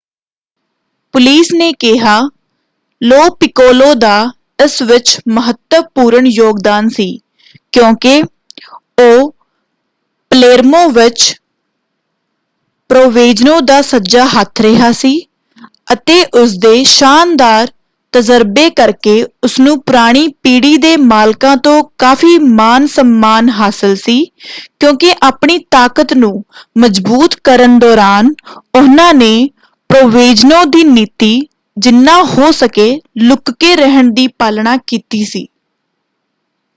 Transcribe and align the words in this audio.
Police 1.13 1.51
ਨੇ 1.53 1.71
ਕਿਹਾ 1.73 2.19
Lo 3.01 3.29
Piccolo 3.29 3.93
ਦਾ 3.93 4.31
ਇਸ 4.63 4.81
ਵਿੱਚ 4.81 5.17
ਮਹੱਤਵਪੂਰਨ 5.29 6.27
ਯੋਗਦਾਨ 6.27 6.89
ਸੀ 6.89 7.07
ਕਿਉਂਕਿ 7.71 8.21
ਉਹ 8.99 9.31
ਪਲੇਰਮੋ 10.31 10.87
ਵਿੱਚ 10.89 11.33
ਪ੍ਰੋਵੈਂਜ਼ਨੋ 12.89 13.59
ਦਾ 13.61 13.81
ਸੱਜਾ 13.81 14.25
ਹੱਥ 14.25 14.61
ਰਿਹਾ 14.61 14.91
ਸੀ 14.91 15.19
ਅਤੇ 15.93 16.23
ਉਸਦੇ 16.33 16.83
ਸ਼ਾਨਦਾਰ 16.83 17.67
ਤਜਰਬੇ 18.13 18.69
ਕਰਕੇ 18.69 19.23
ਉਸਨੂੰ 19.43 19.79
ਪੁਰਾਣੀ 19.81 20.27
ਪੀੜ੍ਹੀ 20.43 20.77
ਦੇ 20.77 20.95
ਮਾਲਕਾਂ 20.97 21.55
ਤੋਂ 21.57 21.83
ਕਾਫ਼ੀ 21.97 22.37
ਮਾਨ 22.39 22.87
ਸਮਮਾਨ 22.87 23.49
ਹਾਸਲ 23.49 23.95
ਸੀ 23.95 24.23
ਕਿਉਂਕਿ 24.79 25.13
ਆਪਣੀ 25.23 25.57
ਤਾਕਤ 25.71 26.13
ਨੂੰ 26.13 26.33
ਮਜਬੂਤ 26.77 27.35
ਕਰਨ 27.43 27.79
ਦੌਰਾਨ 27.79 28.33
ਉਹਨਾਂ 28.75 29.13
ਨੇ 29.13 29.49
ਪ੍ਰੋਵੈਂਜ਼ਨੋ 29.89 30.63
ਦੀ 30.65 30.83
ਨੀਤੀ 30.83 31.39
ਜਿਨ੍ਹਾ 31.77 32.21
ਹੋ 32.23 32.51
ਸਕੇ 32.51 32.99
ਲੁੱਕ 33.17 33.51
ਕੇ 33.51 33.75
ਰਹਿਣ 33.75 34.11
ਦੀ 34.13 34.27
ਪਾਲਣਾ 34.27 34.75
ਕੀਤੀ 34.87 35.23
ਸੀ। 35.25 35.47